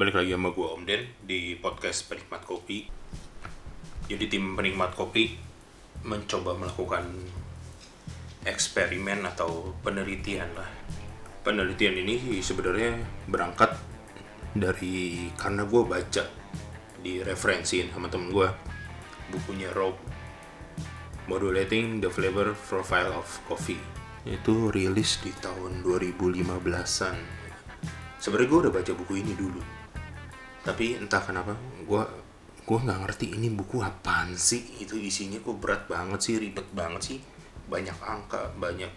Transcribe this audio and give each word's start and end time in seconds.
balik 0.00 0.16
lagi 0.16 0.32
sama 0.32 0.48
gue 0.56 0.64
Om 0.64 0.88
Den 0.88 1.12
di 1.28 1.60
podcast 1.60 2.08
Penikmat 2.08 2.48
Kopi. 2.48 2.88
Jadi 4.08 4.32
tim 4.32 4.56
penikmat 4.56 4.96
kopi 4.96 5.36
mencoba 6.08 6.56
melakukan 6.56 7.04
eksperimen 8.48 9.28
atau 9.28 9.76
penelitian 9.84 10.56
lah. 10.56 10.72
Penelitian 11.44 12.00
ini 12.00 12.40
sebenarnya 12.40 12.96
berangkat 13.28 13.76
dari 14.56 15.28
karena 15.36 15.68
gue 15.68 15.82
baca 15.84 16.24
di 17.04 17.20
referensiin 17.20 17.92
sama 17.92 18.08
temen 18.08 18.32
gue 18.32 18.48
bukunya 19.36 19.68
Rob 19.76 20.00
Modulating 21.28 22.00
the 22.00 22.08
Flavor 22.08 22.56
Profile 22.56 23.20
of 23.20 23.28
Coffee 23.44 23.84
itu 24.24 24.72
rilis 24.72 25.20
di 25.20 25.28
tahun 25.44 25.84
2015an 25.84 27.16
sebenarnya 28.16 28.48
gue 28.48 28.60
udah 28.64 28.72
baca 28.72 28.92
buku 28.96 29.20
ini 29.20 29.32
dulu 29.36 29.80
tapi 30.60 30.96
entah 31.00 31.22
kenapa 31.24 31.56
gue 31.84 32.02
gue 32.60 32.78
nggak 32.78 33.00
ngerti 33.02 33.26
ini 33.34 33.48
buku 33.48 33.80
apaan 33.80 34.36
sih? 34.36 34.60
Itu 34.78 35.00
isinya 35.00 35.40
kok 35.40 35.56
berat 35.58 35.88
banget 35.88 36.20
sih 36.20 36.34
ribet 36.36 36.68
banget 36.76 37.02
sih. 37.02 37.18
Banyak 37.70 37.96
angka 38.02 38.52
banyak 38.60 38.92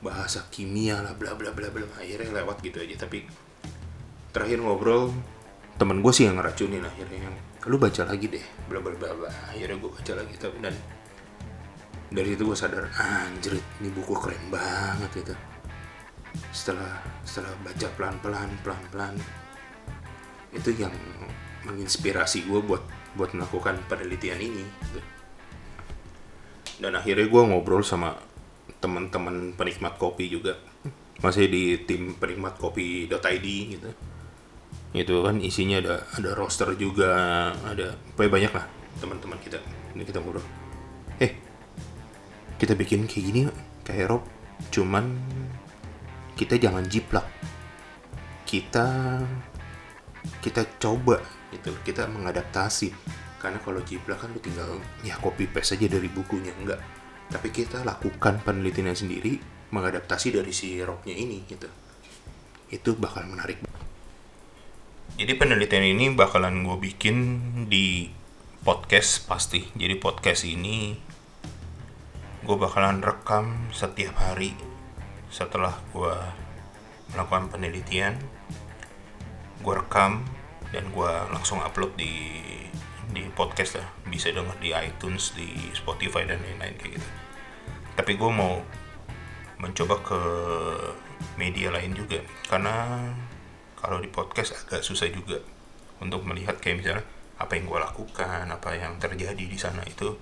bahasa 0.00 0.46
kimia 0.52 1.02
lah 1.02 1.18
bla 1.18 1.34
bla 1.34 1.50
bla 1.50 1.68
bla. 1.68 1.86
Akhirnya 1.98 2.42
lewat 2.42 2.62
gitu 2.62 2.78
aja. 2.78 3.06
Tapi 3.06 3.26
terakhir 4.30 4.62
ngobrol 4.62 5.10
temen 5.76 6.00
gue 6.00 6.12
sih 6.14 6.30
yang 6.30 6.38
ngeracunin 6.38 6.86
akhirnya. 6.86 7.30
Lu 7.66 7.82
baca 7.82 8.06
lagi 8.06 8.30
deh 8.30 8.46
bla 8.70 8.78
bla 8.78 8.94
bla 8.94 9.10
bla. 9.10 9.30
Akhirnya 9.50 9.76
gue 9.76 9.90
baca 9.90 10.12
lagi. 10.14 10.34
Tapi 10.38 10.56
dan 10.62 10.74
dari 12.06 12.32
situ 12.32 12.42
gue 12.46 12.56
sadar 12.56 12.86
anjrit 12.94 13.64
ini 13.82 13.90
buku 13.90 14.14
keren 14.14 14.44
banget 14.46 15.10
gitu 15.26 15.34
setelah 16.54 17.02
setelah 17.26 17.52
baca 17.64 17.88
pelan 17.96 18.16
pelan 18.22 18.50
pelan 18.62 18.82
pelan 18.92 19.14
itu 20.56 20.72
yang 20.80 20.92
menginspirasi 21.68 22.48
gue 22.48 22.60
buat 22.62 22.82
buat 23.16 23.32
melakukan 23.32 23.80
penelitian 23.88 24.38
ini 24.40 24.64
gitu. 24.64 25.00
dan 26.84 26.92
akhirnya 26.92 27.24
gue 27.24 27.42
ngobrol 27.48 27.80
sama 27.80 28.12
teman-teman 28.80 29.56
penikmat 29.56 29.96
kopi 29.96 30.28
juga. 30.28 30.60
Masih 31.24 31.48
di 31.48 31.80
tim 31.88 32.12
penikmat 32.20 32.60
kopi.id 32.60 33.46
gitu. 33.46 33.88
Itu 34.92 35.24
kan 35.24 35.40
isinya 35.40 35.80
ada 35.80 36.04
ada 36.12 36.30
roster 36.36 36.76
juga 36.76 37.10
ada 37.64 37.96
pokoknya 38.14 38.32
banyak 38.32 38.52
lah 38.52 38.66
teman-teman 39.00 39.38
kita. 39.40 39.58
Ini 39.96 40.04
kita 40.04 40.20
ngobrol. 40.20 40.44
Eh 41.16 41.32
kita 42.60 42.76
bikin 42.76 43.08
kayak 43.08 43.24
gini 43.24 43.40
kayak 43.84 44.12
Rob. 44.12 44.22
Cuman 44.68 45.16
kita 46.36 46.60
jangan 46.60 46.84
jiplak. 46.84 47.24
Kita 48.44 49.24
kita 50.42 50.66
coba 50.78 51.22
gitu. 51.52 51.74
Kita 51.82 52.06
mengadaptasi. 52.10 52.92
Karena 53.36 53.60
kalau 53.62 53.84
jiplak 53.84 54.22
kan 54.24 54.32
lu 54.32 54.40
tinggal 54.40 54.80
ya 55.06 55.14
copy 55.20 55.46
paste 55.46 55.78
aja 55.78 55.86
dari 55.98 56.08
bukunya 56.10 56.50
enggak. 56.56 56.80
Tapi 57.30 57.48
kita 57.50 57.82
lakukan 57.82 58.42
penelitian 58.42 58.94
sendiri 58.94 59.38
mengadaptasi 59.70 60.34
dari 60.34 60.52
si 60.54 60.78
Robnya 60.82 61.14
ini 61.14 61.42
gitu. 61.46 61.68
Itu 62.70 62.94
bakal 62.98 63.26
menarik. 63.30 63.66
Jadi 65.16 65.32
penelitian 65.32 65.96
ini 65.96 66.12
bakalan 66.12 66.66
gue 66.66 66.76
bikin 66.76 67.16
di 67.70 68.10
podcast 68.66 69.24
pasti. 69.30 69.62
Jadi 69.78 69.94
podcast 69.96 70.42
ini 70.44 70.98
gue 72.46 72.56
bakalan 72.58 73.02
rekam 73.02 73.70
setiap 73.74 74.14
hari 74.22 74.54
setelah 75.30 75.74
gue 75.90 76.14
melakukan 77.14 77.50
penelitian 77.50 78.18
gue 79.66 79.74
rekam 79.74 80.22
dan 80.70 80.86
gue 80.94 81.12
langsung 81.34 81.58
upload 81.58 81.98
di 81.98 82.14
di 83.10 83.26
podcast 83.34 83.82
lah. 83.82 83.88
Bisa 84.06 84.30
denger 84.30 84.54
di 84.62 84.70
iTunes 84.70 85.34
di 85.34 85.74
Spotify 85.74 86.22
dan 86.22 86.38
lain-lain 86.38 86.78
kayak 86.78 86.92
gitu. 86.94 87.08
Tapi 87.98 88.12
gue 88.14 88.30
mau 88.30 88.62
mencoba 89.58 89.98
ke 90.06 90.20
media 91.34 91.74
lain 91.74 91.98
juga. 91.98 92.22
Karena 92.46 93.02
kalau 93.74 93.98
di 93.98 94.06
podcast 94.06 94.54
agak 94.54 94.86
susah 94.86 95.10
juga 95.10 95.42
untuk 95.98 96.22
melihat 96.22 96.62
kayak 96.62 96.76
misalnya 96.78 97.04
apa 97.36 97.52
yang 97.58 97.66
gue 97.68 97.80
lakukan 97.82 98.44
apa 98.46 98.70
yang 98.78 99.02
terjadi 99.02 99.44
di 99.50 99.58
sana 99.58 99.82
itu. 99.82 100.14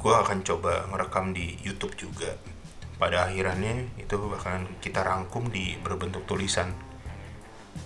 Gue 0.00 0.14
akan 0.16 0.40
coba 0.40 0.88
ngerekam 0.88 1.36
di 1.36 1.60
YouTube 1.60 1.96
juga. 2.00 2.32
Pada 2.94 3.28
akhirannya 3.28 4.00
itu 4.00 4.16
bakalan 4.16 4.70
kita 4.78 5.02
rangkum 5.02 5.50
di 5.50 5.74
berbentuk 5.82 6.24
tulisan 6.30 6.93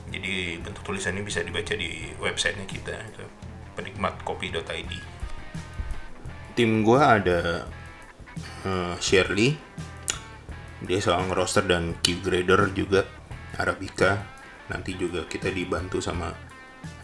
jadi 0.08 0.58
bentuk 0.64 0.82
tulisan 0.84 1.16
ini 1.16 1.24
bisa 1.24 1.44
dibaca 1.44 1.74
di 1.76 2.12
websitenya 2.16 2.64
kita 2.64 2.96
itu 2.96 3.24
penikmatkopi.id 3.76 5.18
tim 6.58 6.82
gue 6.82 6.98
ada 6.98 7.70
uh, 8.66 8.98
Shirley. 8.98 9.54
Dia 10.82 10.98
seorang 10.98 11.30
roster 11.30 11.62
dan 11.70 11.94
key 12.02 12.18
grader 12.18 12.74
juga 12.74 13.06
Arabica. 13.62 14.18
Nanti 14.74 14.98
juga 14.98 15.22
kita 15.30 15.54
dibantu 15.54 16.02
sama 16.02 16.34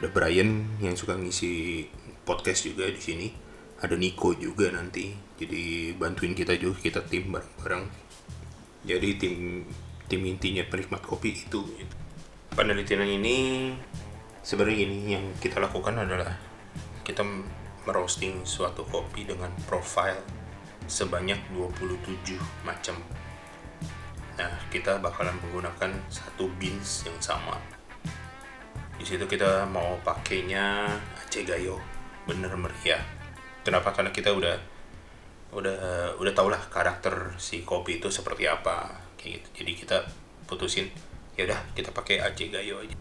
ada 0.03 0.09
Brian 0.11 0.79
yang 0.83 0.99
suka 0.99 1.15
ngisi 1.15 1.87
podcast 2.27 2.67
juga 2.67 2.91
di 2.91 2.99
sini. 2.99 3.29
Ada 3.79 3.95
Nico 3.95 4.35
juga 4.35 4.75
nanti. 4.75 5.15
Jadi 5.39 5.95
bantuin 5.95 6.35
kita 6.35 6.59
juga 6.59 6.83
kita 6.83 7.07
tim 7.07 7.31
bareng-bareng. 7.31 7.85
Jadi 8.91 9.09
tim 9.23 9.63
tim 10.11 10.21
intinya 10.27 10.67
penikmat 10.67 11.07
kopi 11.07 11.31
itu 11.31 11.63
penelitian 12.55 13.03
ini 13.03 13.37
sebenarnya 14.47 14.87
ini 14.87 14.99
yang 15.19 15.27
kita 15.43 15.59
lakukan 15.59 15.99
adalah 15.99 16.39
kita 17.03 17.27
merosting 17.85 18.47
suatu 18.47 18.87
kopi 18.87 19.27
dengan 19.27 19.51
profile 19.67 20.23
sebanyak 20.87 21.37
27 21.51 22.39
macam. 22.63 22.97
Nah 24.39 24.55
kita 24.71 25.03
bakalan 25.03 25.35
menggunakan 25.43 25.91
satu 26.07 26.47
beans 26.57 27.03
yang 27.05 27.19
sama. 27.19 27.59
Di 28.95 29.05
situ 29.05 29.27
kita 29.27 29.67
mau 29.67 29.99
pakainya 30.07 30.87
Aceh 31.19 31.43
Gayo 31.43 31.83
bener 32.25 32.55
meriah. 32.55 33.03
Kenapa? 33.67 33.91
Karena 33.91 34.15
kita 34.15 34.31
udah 34.31 34.57
udah 35.55 35.77
udah 36.19 36.33
tau 36.35 36.51
lah 36.51 36.63
karakter 36.71 37.35
si 37.39 37.67
kopi 37.67 37.99
itu 37.99 38.15
seperti 38.15 38.47
apa 38.47 38.95
kayak 39.19 39.43
gitu. 39.43 39.49
Jadi 39.63 39.73
kita 39.75 39.99
putusin 40.47 40.87
ya 41.35 41.51
udah 41.51 41.61
kita 41.75 41.91
pakai 41.91 42.23
Aceh 42.23 42.49
Gayo 42.51 42.83
aja. 42.83 42.97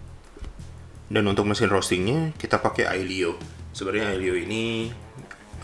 Dan 1.10 1.30
untuk 1.30 1.46
mesin 1.46 1.70
roastingnya 1.70 2.34
kita 2.40 2.58
pakai 2.58 2.90
Ailio 2.90 3.38
sebenarnya 3.74 4.14
Ailio 4.14 4.38
ini 4.38 4.88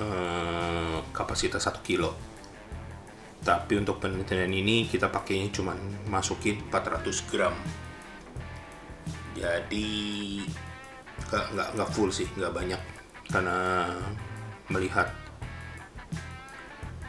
eh, 0.02 0.98
kapasitas 1.14 1.64
1 1.70 1.86
kilo. 1.86 2.12
Tapi 3.40 3.80
untuk 3.80 4.04
penelitian 4.04 4.52
ini 4.52 4.84
kita 4.90 5.08
pakainya 5.08 5.48
cuma 5.54 5.72
masukin 6.12 6.60
400 6.68 7.30
gram. 7.32 7.56
Jadi 9.38 9.88
nggak 11.30 11.68
nggak 11.78 11.90
full 11.94 12.12
sih 12.12 12.28
nggak 12.36 12.52
banyak. 12.52 12.82
Karena 13.30 13.88
melihat 14.68 15.08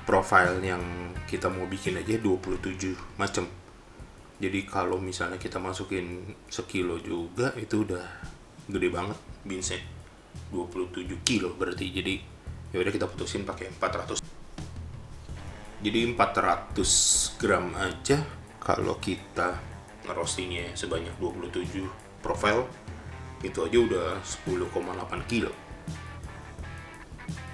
profile 0.07 0.61
yang 0.63 0.81
kita 1.27 1.51
mau 1.51 1.67
bikin 1.67 1.99
aja 1.99 2.19
27 2.19 2.95
macam 3.19 3.47
jadi 4.41 4.65
kalau 4.65 4.97
misalnya 4.97 5.37
kita 5.37 5.61
masukin 5.61 6.33
sekilo 6.49 6.97
juga 7.05 7.53
itu 7.61 7.85
udah 7.85 8.07
gede 8.73 8.89
banget 8.89 9.19
beansnya 9.45 9.85
27 10.49 11.21
kilo 11.29 11.53
berarti. 11.55 11.93
Jadi 11.93 12.15
ya 12.73 12.81
udah 12.81 12.93
kita 12.95 13.05
putusin 13.05 13.45
pakai 13.45 13.69
400 13.77 14.41
jadi 15.81 16.13
400 16.13 17.41
gram 17.41 17.73
aja 17.73 18.21
kalau 18.61 19.01
kita 19.01 19.57
ngerostingnya 20.05 20.77
sebanyak 20.77 21.17
27 21.17 21.89
profile 22.21 22.69
itu 23.41 23.65
aja 23.65 23.79
udah 23.81 24.09
10,8 24.21 24.77
kilo. 25.25 25.49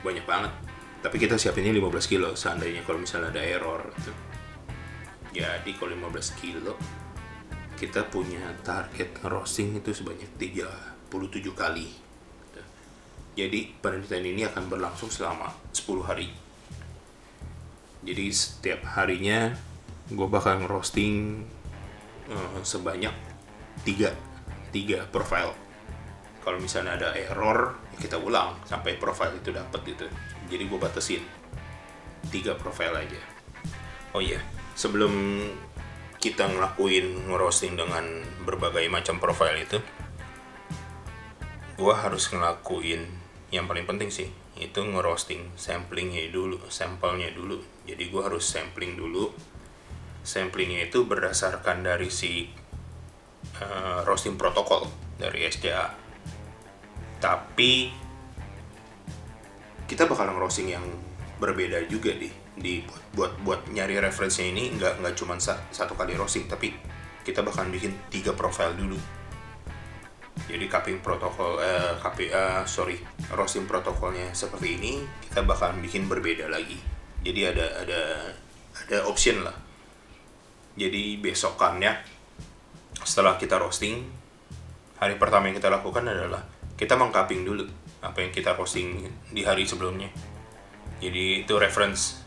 Banyak 0.02 0.26
banget. 0.26 0.52
Tapi 1.06 1.16
kita 1.22 1.38
siapinnya 1.38 1.70
15 1.70 2.10
kilo 2.10 2.34
seandainya 2.34 2.82
kalau 2.82 2.98
misalnya 2.98 3.30
ada 3.30 3.42
error 3.46 3.94
gitu. 3.94 4.25
Jadi 5.36 5.70
kalau 5.76 5.92
15 5.92 6.40
kilo 6.40 6.72
kita 7.76 8.08
punya 8.08 8.40
target 8.64 9.20
roasting 9.28 9.76
itu 9.76 9.92
sebanyak 9.92 10.32
37 10.40 11.12
kali. 11.52 11.92
Jadi 13.36 13.68
penelitian 13.84 14.24
ini 14.32 14.42
akan 14.48 14.64
berlangsung 14.72 15.12
selama 15.12 15.52
10 15.76 16.08
hari. 16.08 16.32
Jadi 18.00 18.32
setiap 18.32 18.80
harinya 18.96 19.52
gue 20.08 20.24
bakal 20.24 20.64
ngerosting 20.64 21.44
uh, 22.32 22.60
sebanyak 22.64 23.12
3 23.84 24.72
3 24.72 25.12
profile 25.12 25.52
kalau 26.40 26.62
misalnya 26.62 26.96
ada 26.96 27.10
error 27.12 27.76
kita 27.98 28.16
ulang 28.16 28.56
sampai 28.64 28.96
profile 28.96 29.36
itu 29.36 29.52
dapat 29.52 29.84
gitu. 29.84 30.08
Jadi 30.48 30.64
gue 30.64 30.78
batasin 30.80 31.20
tiga 32.32 32.56
profile 32.56 33.04
aja. 33.04 33.20
Oh 34.14 34.22
iya 34.22 34.55
sebelum 34.76 35.42
kita 36.20 36.46
ngelakuin 36.46 37.32
ngerosting 37.32 37.74
dengan 37.74 38.04
berbagai 38.44 38.86
macam 38.92 39.16
profile 39.16 39.64
itu 39.64 39.80
gue 41.76 41.94
harus 41.96 42.32
ngelakuin 42.32 43.04
yang 43.52 43.64
paling 43.68 43.84
penting 43.84 44.08
sih 44.08 44.28
itu 44.56 44.80
ngerosting 44.80 45.52
samplingnya 45.56 46.28
dulu 46.32 46.60
sampelnya 46.68 47.28
dulu. 47.32 47.60
Jadi 47.84 48.08
gue 48.08 48.22
harus 48.24 48.44
sampling 48.44 48.96
dulu. 48.96 49.28
Samplingnya 50.26 50.88
itu 50.88 51.04
berdasarkan 51.04 51.84
dari 51.86 52.08
si 52.10 52.50
uh, 53.60 54.02
roasting 54.02 54.34
protokol 54.34 54.88
dari 55.20 55.46
SCA 55.48 56.06
tapi 57.16 57.88
kita 59.88 60.04
bakal 60.04 60.28
ngerosting 60.36 60.68
yang 60.76 60.84
berbeda 61.40 61.84
juga 61.88 62.12
di 62.12 62.28
di 62.56 62.80
buat 62.88 63.02
buat, 63.12 63.32
buat 63.44 63.60
nyari 63.68 64.00
referensinya 64.00 64.56
ini 64.56 64.64
nggak 64.80 65.04
nggak 65.04 65.14
cuma 65.14 65.36
sa, 65.36 65.60
satu 65.68 65.92
kali 65.92 66.16
roasting 66.16 66.48
tapi 66.48 66.72
kita 67.20 67.44
bakal 67.44 67.68
bikin 67.68 67.92
tiga 68.08 68.32
profile 68.32 68.72
dulu. 68.72 68.96
Jadi 70.46 70.64
cupping 70.68 71.00
protokol 71.02 71.58
eh, 71.58 71.96
uh, 71.98 72.62
sorry 72.64 72.96
roasting 73.34 73.66
protokolnya 73.66 74.30
seperti 74.30 74.78
ini 74.78 75.02
kita 75.28 75.44
bakal 75.44 75.74
bikin 75.80 76.08
berbeda 76.08 76.48
lagi. 76.48 76.78
Jadi 77.20 77.40
ada 77.44 77.66
ada 77.82 78.00
ada 78.86 78.98
option 79.04 79.42
lah. 79.44 79.56
Jadi 80.76 81.18
besokannya 81.20 81.92
setelah 83.02 83.36
kita 83.40 83.60
roasting 83.60 84.06
hari 84.96 85.20
pertama 85.20 85.48
yang 85.48 85.56
kita 85.56 85.68
lakukan 85.68 86.04
adalah 86.08 86.44
kita 86.76 86.96
mengcupping 86.96 87.44
dulu 87.44 87.64
apa 88.04 88.22
yang 88.22 88.32
kita 88.32 88.54
roasting 88.54 89.08
di 89.32 89.42
hari 89.42 89.66
sebelumnya. 89.66 90.08
Jadi 91.00 91.44
itu 91.44 91.54
reference 91.58 92.25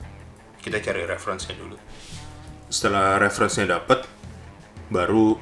kita 0.59 0.83
cari 0.83 1.07
reference-nya 1.07 1.55
dulu 1.55 1.77
setelah 2.69 3.17
reference-nya 3.17 3.81
dapat 3.81 4.05
baru 4.93 5.33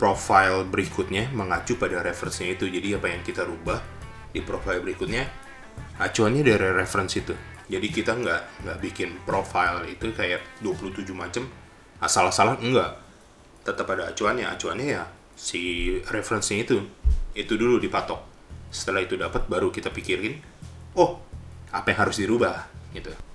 profile 0.00 0.64
berikutnya 0.64 1.28
mengacu 1.32 1.76
pada 1.76 2.00
referensinya 2.00 2.56
itu. 2.56 2.68
Jadi 2.68 2.96
apa 2.96 3.12
yang 3.12 3.20
kita 3.20 3.44
rubah 3.44 3.80
di 4.32 4.40
profile 4.40 4.80
berikutnya 4.80 5.28
acuannya 6.00 6.42
dari 6.44 6.68
reference 6.72 7.20
itu. 7.20 7.36
Jadi 7.68 7.88
kita 7.92 8.16
nggak 8.16 8.42
nggak 8.64 8.78
bikin 8.80 9.20
profile 9.28 9.84
itu 9.84 10.12
kayak 10.16 10.40
27 10.64 11.12
macam 11.12 11.44
asal-asalan 12.00 12.56
enggak. 12.64 12.96
Tetap 13.64 13.88
ada 13.92 14.12
acuannya. 14.12 14.48
Acuannya 14.48 14.86
ya 14.96 15.04
si 15.36 15.92
referensinya 16.08 16.64
itu. 16.64 16.78
Itu 17.36 17.60
dulu 17.60 17.76
dipatok. 17.76 18.20
Setelah 18.72 19.04
itu 19.04 19.20
dapat 19.20 19.44
baru 19.48 19.68
kita 19.68 19.92
pikirin, 19.92 20.40
oh, 20.96 21.20
apa 21.72 21.92
yang 21.92 22.08
harus 22.08 22.16
dirubah 22.16 22.64
gitu. 22.96 23.25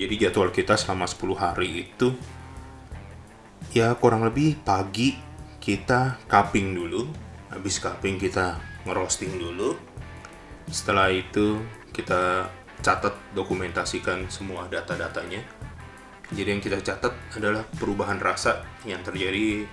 Jadi 0.00 0.16
jadwal 0.16 0.48
kita 0.48 0.80
selama 0.80 1.04
10 1.04 1.36
hari 1.36 1.84
itu 1.84 2.16
ya 3.76 3.92
kurang 4.00 4.24
lebih 4.24 4.56
pagi 4.64 5.12
kita 5.60 6.24
cupping 6.24 6.72
dulu. 6.72 7.04
Habis 7.52 7.84
cupping 7.84 8.16
kita 8.16 8.56
ngerosting 8.88 9.36
dulu. 9.36 9.76
Setelah 10.72 11.12
itu 11.12 11.60
kita 11.92 12.48
catat 12.80 13.12
dokumentasikan 13.36 14.24
semua 14.32 14.64
data-datanya. 14.72 15.44
Jadi 16.32 16.48
yang 16.48 16.64
kita 16.64 16.80
catat 16.80 17.12
adalah 17.36 17.68
perubahan 17.68 18.16
rasa 18.16 18.64
yang 18.88 19.04
terjadi 19.04 19.68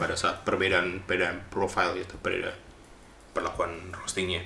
pada 0.00 0.16
saat 0.16 0.40
perbedaan 0.40 1.04
perbedaan 1.04 1.44
profile 1.52 2.00
itu 2.00 2.16
perbedaan 2.16 2.56
perlakuan 3.36 3.92
roastingnya. 3.92 4.40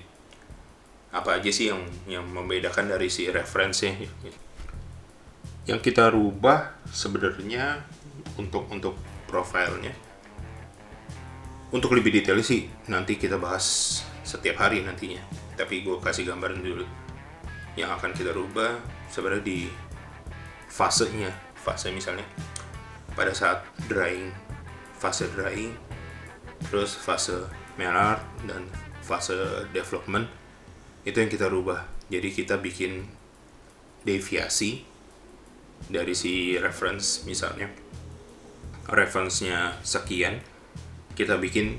Apa 1.15 1.39
aja 1.39 1.55
sih 1.55 1.71
yang 1.71 1.87
yang 2.11 2.27
membedakan 2.27 2.91
dari 2.91 3.07
si 3.07 3.31
referensinya 3.31 4.48
yang 5.69 5.85
kita 5.85 6.09
rubah 6.09 6.81
sebenarnya 6.89 7.85
untuk 8.41 8.65
untuk 8.73 8.97
profilnya 9.29 10.09
untuk 11.69 11.93
lebih 11.93 12.09
detail 12.17 12.41
sih 12.41 12.65
nanti 12.89 13.21
kita 13.21 13.37
bahas 13.37 14.01
setiap 14.25 14.65
hari 14.65 14.81
nantinya. 14.81 15.21
Tapi 15.53 15.85
gue 15.85 16.01
kasih 16.01 16.25
gambaran 16.25 16.65
dulu. 16.65 16.85
Yang 17.77 17.91
akan 18.01 18.11
kita 18.17 18.33
rubah 18.33 18.81
sebenarnya 19.13 19.45
di 19.45 19.69
fasenya 20.73 21.29
fase 21.53 21.93
misalnya. 21.93 22.25
Pada 23.13 23.37
saat 23.37 23.69
drying 23.85 24.33
fase 24.97 25.29
drying 25.37 25.77
terus 26.73 26.97
fase 26.97 27.47
melart 27.77 28.25
dan 28.49 28.65
fase 29.05 29.37
development 29.77 30.25
itu 31.05 31.21
yang 31.21 31.29
kita 31.29 31.53
rubah. 31.53 31.85
Jadi 32.09 32.33
kita 32.33 32.57
bikin 32.57 33.05
deviasi 34.09 34.89
dari 35.87 36.19
si 36.19 36.59
reference 36.59 37.23
misalnya. 37.23 37.71
Reference-nya 38.89 39.79
sekian 39.85 40.43
kita 41.15 41.39
bikin 41.39 41.79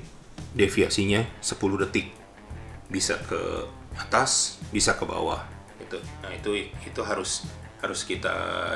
deviasinya 0.56 1.26
10 1.44 1.82
detik. 1.84 2.08
Bisa 2.88 3.20
ke 3.28 3.68
atas 3.98 4.62
bisa 4.70 4.94
ke 4.94 5.04
bawah 5.04 5.42
itu 5.82 5.98
nah 6.22 6.30
itu 6.30 6.70
itu 6.86 7.00
harus 7.02 7.44
harus 7.82 8.06
kita 8.06 8.30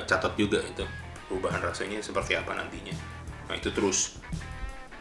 catat 0.04 0.34
juga 0.34 0.58
itu 0.58 0.82
perubahan 1.30 1.62
rasanya 1.62 2.02
seperti 2.02 2.36
apa 2.36 2.52
nantinya. 2.58 2.94
Nah 3.48 3.54
itu 3.56 3.70
terus. 3.72 4.18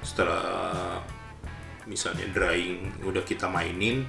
Setelah 0.03 0.99
misalnya 1.87 2.27
drying 2.31 2.91
udah 3.07 3.23
kita 3.23 3.47
mainin 3.47 4.07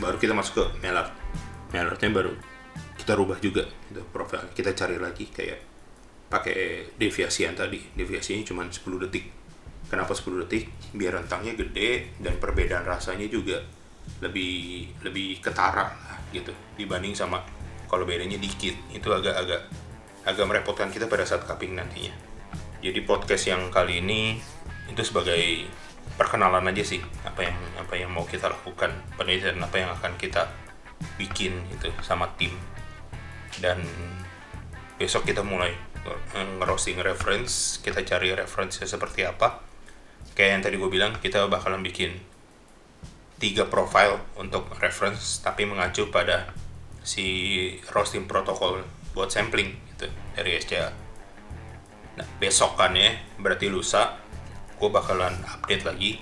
baru 0.00 0.16
kita 0.20 0.32
masuk 0.36 0.60
ke 0.60 0.64
melart 0.84 1.12
melartnya 1.72 2.10
baru 2.12 2.32
kita 3.10 3.18
rubah 3.18 3.42
juga. 3.42 3.66
Itu 3.90 4.06
profil 4.14 4.54
kita 4.54 4.70
cari 4.70 4.94
lagi 4.94 5.26
kayak 5.26 5.58
pakai 6.30 6.94
deviasi 6.94 7.42
yang 7.42 7.58
tadi. 7.58 7.82
Deviasinya 7.90 8.46
cuma 8.46 8.62
10 8.62 8.86
detik. 9.02 9.26
Kenapa 9.90 10.14
10 10.14 10.46
detik? 10.46 10.70
Biar 10.94 11.18
rentangnya 11.18 11.58
gede 11.58 12.14
dan 12.22 12.38
perbedaan 12.38 12.86
rasanya 12.86 13.26
juga 13.26 13.58
lebih 14.22 14.86
lebih 15.02 15.42
ketara 15.42 15.90
gitu. 16.30 16.54
Dibanding 16.78 17.18
sama 17.18 17.42
kalau 17.90 18.06
bedanya 18.06 18.38
dikit 18.38 18.78
itu 18.94 19.10
agak-agak 19.10 19.58
agak 20.22 20.46
merepotkan 20.46 20.94
kita 20.94 21.10
pada 21.10 21.26
saat 21.26 21.42
cupping 21.42 21.74
nantinya. 21.74 22.14
Jadi 22.78 23.02
podcast 23.02 23.50
yang 23.50 23.74
kali 23.74 23.98
ini 23.98 24.38
itu 24.86 25.02
sebagai 25.02 25.66
perkenalan 26.14 26.70
aja 26.70 26.86
sih 26.86 27.02
apa 27.26 27.42
yang 27.42 27.58
apa 27.74 27.94
yang 27.98 28.14
mau 28.14 28.22
kita 28.22 28.46
lakukan 28.46 28.94
penelitian 29.18 29.58
apa 29.58 29.82
yang 29.82 29.90
akan 29.98 30.14
kita 30.14 30.46
bikin 31.18 31.58
itu 31.74 31.90
sama 32.06 32.30
tim 32.38 32.54
dan 33.60 33.84
besok 34.96 35.28
kita 35.28 35.44
mulai 35.44 35.72
ngerosting 36.32 36.96
reference 37.00 37.78
kita 37.84 38.00
cari 38.04 38.32
referensinya 38.32 38.88
seperti 38.88 39.28
apa. 39.28 39.60
Kayak 40.32 40.50
yang 40.56 40.62
tadi 40.64 40.76
gue 40.80 40.90
bilang 40.90 41.12
kita 41.20 41.44
bakalan 41.48 41.84
bikin 41.84 42.16
tiga 43.40 43.68
profile 43.68 44.20
untuk 44.36 44.68
reference 44.80 45.40
tapi 45.40 45.64
mengacu 45.64 46.12
pada 46.12 46.52
si 47.00 47.24
roasting 47.92 48.28
protokol 48.28 48.84
buat 49.16 49.32
sampling 49.32 49.76
gitu 49.96 50.08
dari 50.36 50.60
SCA. 50.60 50.92
Nah, 52.20 52.28
besok 52.36 52.76
kan 52.76 52.92
ya, 52.92 53.16
berarti 53.40 53.72
lusa 53.72 54.20
gue 54.76 54.90
bakalan 54.92 55.32
update 55.56 55.84
lagi. 55.88 56.20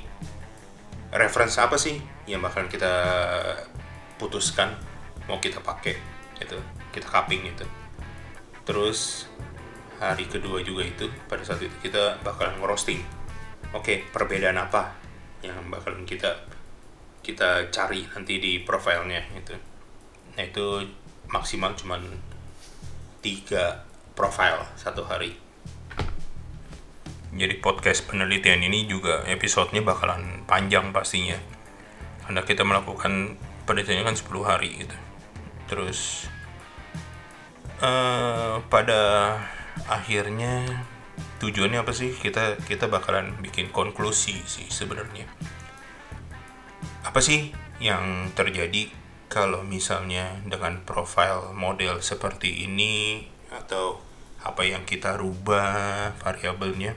Reference 1.10 1.58
apa 1.58 1.74
sih 1.74 1.98
yang 2.30 2.42
bakalan 2.42 2.70
kita 2.70 2.92
putuskan 4.18 4.74
mau 5.26 5.42
kita 5.42 5.58
pakai 5.62 5.94
itu 6.38 6.58
kita 6.98 7.08
cupping 7.08 7.46
itu. 7.46 7.66
Terus 8.66 9.30
hari 10.02 10.26
kedua 10.26 10.62
juga 10.62 10.86
itu 10.86 11.06
pada 11.30 11.46
saat 11.46 11.62
itu 11.62 11.74
kita 11.82 12.18
bakalan 12.26 12.58
ngerosting. 12.58 13.00
Oke 13.72 13.82
okay, 13.82 13.96
perbedaan 14.10 14.58
apa 14.58 14.94
yang 15.42 15.58
bakalan 15.70 16.02
kita 16.02 16.34
kita 17.22 17.70
cari 17.70 18.08
nanti 18.10 18.40
di 18.40 18.64
profilnya 18.64 19.20
itu 19.36 19.52
nah 20.38 20.46
itu 20.46 20.86
maksimal 21.28 21.74
cuman 21.74 22.00
tiga 23.20 23.82
profile 24.14 24.62
satu 24.78 25.02
hari. 25.02 25.34
Jadi 27.34 27.60
podcast 27.60 28.06
penelitian 28.08 28.64
ini 28.64 28.88
juga 28.88 29.26
episodenya 29.26 29.84
bakalan 29.84 30.42
panjang 30.46 30.94
pastinya. 30.94 31.36
Karena 32.24 32.40
kita 32.46 32.64
melakukan 32.64 33.36
penelitiannya 33.68 34.04
kan 34.06 34.16
10 34.16 34.48
hari 34.48 34.70
gitu. 34.80 34.96
Terus 35.68 36.30
uh, 37.82 38.62
pada 38.66 39.00
akhirnya 39.86 40.84
tujuannya 41.42 41.82
apa 41.82 41.92
sih? 41.94 42.14
Kita 42.14 42.58
kita 42.66 42.90
bakalan 42.90 43.38
bikin 43.42 43.70
konklusi 43.70 44.42
sih 44.46 44.66
sebenarnya. 44.70 45.26
Apa 47.06 47.22
sih 47.22 47.54
yang 47.78 48.34
terjadi 48.34 48.90
kalau 49.30 49.62
misalnya 49.62 50.40
dengan 50.48 50.82
profil 50.82 51.52
model 51.52 52.00
seperti 52.00 52.66
ini 52.66 53.28
atau 53.52 54.00
apa 54.42 54.64
yang 54.64 54.86
kita 54.86 55.18
rubah 55.18 56.14
variabelnya 56.22 56.94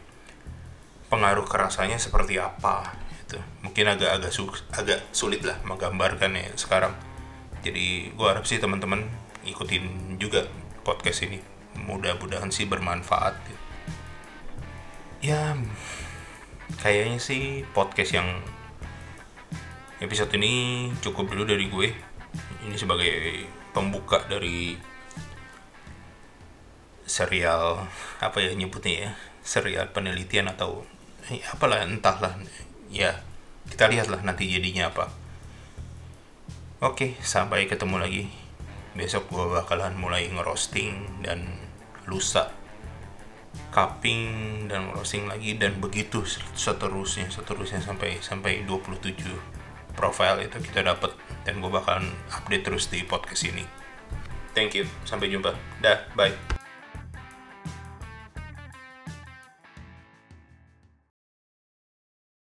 pengaruh 1.11 1.43
kerasanya 1.43 1.99
seperti 1.99 2.39
apa 2.39 2.95
itu 3.27 3.35
mungkin 3.59 3.91
agak 3.91 4.21
agak 4.21 4.31
su 4.31 4.47
agak 4.71 5.03
sulit 5.11 5.43
lah 5.43 5.59
menggambarkan 5.67 6.37
ya 6.37 6.51
sekarang. 6.55 6.95
Jadi 7.61 8.09
gua 8.17 8.33
harap 8.33 8.47
sih 8.47 8.57
teman-teman 8.57 9.05
ikutin 9.45 10.17
juga 10.17 10.47
podcast 10.81 11.25
ini 11.25 11.39
mudah-mudahan 11.77 12.51
sih 12.51 12.67
bermanfaat 12.67 13.35
gitu. 13.47 13.61
Ya 15.21 15.53
kayaknya 16.81 17.21
sih 17.21 17.61
podcast 17.71 18.17
yang 18.17 18.41
episode 20.01 20.33
ini 20.35 20.89
cukup 20.99 21.29
dulu 21.31 21.45
dari 21.45 21.69
gue. 21.69 21.89
Ini 22.65 22.75
sebagai 22.77 23.45
pembuka 23.71 24.25
dari 24.25 24.75
serial 27.05 27.85
apa 28.17 28.37
ya 28.41 28.51
nyebutnya 28.57 28.93
ya? 29.07 29.11
Serial 29.45 29.93
penelitian 29.93 30.49
atau 30.49 30.85
eh, 31.29 31.41
apalah 31.53 31.85
entahlah. 31.85 32.33
Ya 32.89 33.21
kita 33.69 33.87
lihatlah 33.87 34.25
nanti 34.25 34.49
jadinya 34.49 34.89
apa. 34.89 35.13
Oke 36.81 37.13
sampai 37.21 37.69
ketemu 37.69 38.01
lagi 38.01 38.40
besok 38.95 39.31
gue 39.31 39.45
bakalan 39.61 39.95
mulai 39.95 40.27
ngerosting 40.27 41.23
dan 41.23 41.47
lusa 42.09 42.51
cupping 43.71 44.67
dan 44.67 44.91
roasting 44.91 45.27
lagi 45.27 45.55
dan 45.55 45.79
begitu 45.79 46.23
seterusnya 46.55 47.31
seterusnya 47.31 47.79
sampai 47.79 48.19
sampai 48.19 48.63
27 48.67 49.11
profile 49.95 50.43
itu 50.43 50.59
kita 50.59 50.83
dapat 50.87 51.11
dan 51.43 51.59
gue 51.59 51.71
bakalan 51.71 52.07
update 52.31 52.63
terus 52.63 52.87
di 52.87 53.03
podcast 53.03 53.43
ini. 53.47 53.63
Thank 54.51 54.75
you. 54.75 54.87
Sampai 55.07 55.31
jumpa. 55.31 55.55
Dah. 55.79 56.07
Bye 56.15 56.50